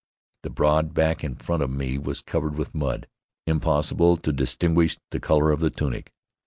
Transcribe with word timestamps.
The 0.41 0.49
broad 0.49 0.95
back 0.95 1.23
in 1.23 1.35
front 1.35 1.61
of 1.61 1.69
me 1.69 1.99
was 1.99 2.21
covered 2.23 2.55
with 2.57 2.73
mud. 2.73 3.07
Impossible 3.45 4.17
to 4.17 4.33
distinguish 4.33 4.97
the 5.11 5.19
color 5.19 5.51
of 5.51 5.59
the 5.59 5.69
tunic. 5.69 6.11